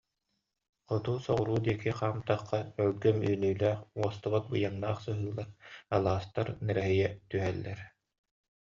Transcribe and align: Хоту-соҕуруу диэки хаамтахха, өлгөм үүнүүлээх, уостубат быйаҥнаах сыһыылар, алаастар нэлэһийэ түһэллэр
Хоту-соҕуруу 0.89 1.57
диэки 1.65 1.91
хаамтахха, 1.97 2.59
өлгөм 2.83 3.17
үүнүүлээх, 3.29 3.79
уостубат 3.99 4.45
быйаҥнаах 4.51 4.97
сыһыылар, 5.05 5.49
алаастар 5.95 6.47
нэлэһийэ 6.65 7.09
түһэллэр 7.29 7.79